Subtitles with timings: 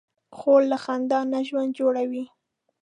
[0.37, 2.23] خور له خندا نه ژوند جوړوي.